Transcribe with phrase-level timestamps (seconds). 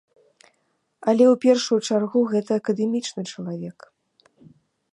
[1.11, 3.79] Але ў першую чаргу гэта акадэмічны чалавек.